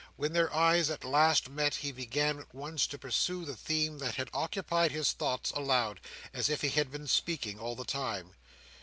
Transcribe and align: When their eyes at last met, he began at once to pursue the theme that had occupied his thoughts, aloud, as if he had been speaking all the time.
When 0.15 0.33
their 0.33 0.51
eyes 0.51 0.89
at 0.89 1.03
last 1.03 1.47
met, 1.47 1.75
he 1.75 1.91
began 1.91 2.39
at 2.39 2.55
once 2.55 2.87
to 2.87 2.97
pursue 2.97 3.45
the 3.45 3.55
theme 3.55 3.99
that 3.99 4.15
had 4.15 4.31
occupied 4.33 4.91
his 4.91 5.11
thoughts, 5.11 5.51
aloud, 5.51 6.01
as 6.33 6.49
if 6.49 6.61
he 6.63 6.69
had 6.69 6.89
been 6.91 7.05
speaking 7.05 7.59
all 7.59 7.75
the 7.75 7.85
time. 7.85 8.33